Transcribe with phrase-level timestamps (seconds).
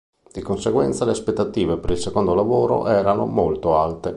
[0.33, 4.09] Di conseguenza le aspettative per il secondo lavoro erano molto alte.